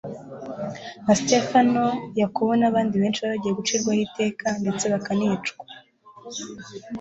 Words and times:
nka 1.03 1.15
Stefano, 1.21 1.83
Yakobo 2.21 2.51
n'abandi 2.57 2.93
benshi 3.01 3.19
bari 3.19 3.33
bagiye 3.33 3.53
gucirwaho 3.57 3.99
iteka 4.07 4.47
ndetse 4.61 4.85
bakanicwa. 4.93 5.63